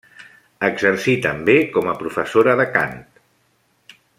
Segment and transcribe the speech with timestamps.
[0.69, 2.99] Exercí també com a professora de cant.